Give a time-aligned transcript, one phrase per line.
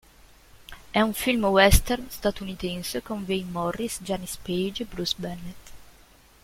[0.89, 5.69] È un film western statunitense con Wayne Morris, Janis Paige e Bruce Bennett.